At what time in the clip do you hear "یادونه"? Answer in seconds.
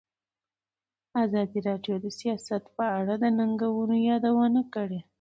4.09-4.61